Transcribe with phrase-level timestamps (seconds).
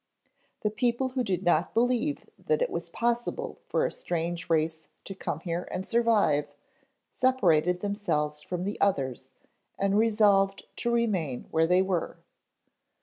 [0.61, 5.13] The people who did not believe that it was possible for a strange race to
[5.13, 6.55] come here and survive,
[7.11, 9.29] separated themselves from the others
[9.77, 12.17] and resolved to remain where they were.